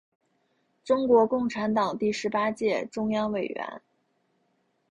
[0.83, 3.83] 中国共产党第十八届中央委员。